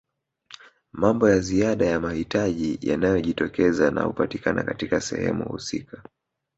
Mambo 0.91 1.29
ya 1.29 1.39
ziada 1.39 1.85
ya 1.85 1.99
mahitaji 1.99 2.77
yanayojitokeza 2.81 3.91
na 3.91 4.01
hupatikana 4.03 4.63
katika 4.63 5.01
sehemu 5.01 5.43
husika 5.45 6.03